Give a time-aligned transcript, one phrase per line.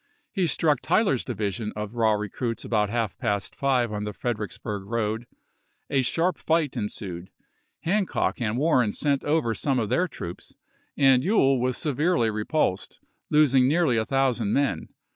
[0.31, 4.81] He struck Tyler's division of raw recruits about half past five on the Fred ericksburg
[4.89, 5.27] road;
[5.91, 7.29] a sharp fight ensued;
[7.81, 10.55] Hancock and Warren sent over some of their troops,
[10.97, 14.89] and Ewell was severely repulsed, losing nearly a thou sand men.